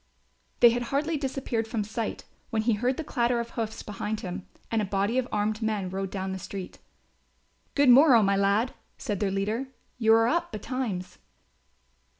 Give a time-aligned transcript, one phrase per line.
[0.61, 4.47] They had hardly disappeared from sight, when he heard the clatter of hoofs behind him
[4.71, 6.79] and a body of armed men rode down the street.
[7.75, 9.67] "Good morrow, my lad," said their leader,
[9.99, 11.19] "you are up betimes."